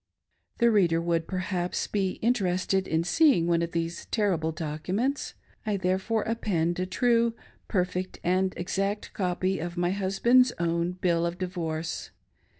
The 0.57 0.71
reader 0.71 0.99
would, 0.99 1.27
perhaps, 1.27 1.85
be 1.85 2.13
interested 2.23 2.87
in 2.87 3.03
seeing 3.03 3.45
one 3.45 3.61
of 3.61 3.71
these 3.71 4.07
terrible 4.07 4.51
documents. 4.51 5.35
I 5.63 5.77
therefore 5.77 6.23
append 6.23 6.79
a 6.79 6.87
true, 6.87 7.35
perfect, 7.67 8.19
and 8.23 8.51
exact 8.57 9.13
copy 9.13 9.59
of 9.59 9.77
my 9.77 9.91
husband's 9.91 10.53
own 10.57 10.93
bill 10.93 11.23
of 11.23 11.37
di 11.37 11.45
vorce. 11.45 12.09